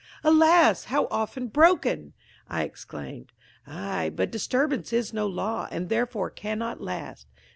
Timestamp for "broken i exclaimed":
1.45-3.31